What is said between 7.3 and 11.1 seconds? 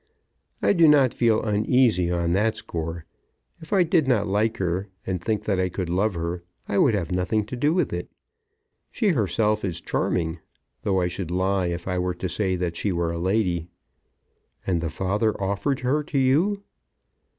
to do with it. She herself is charming, though I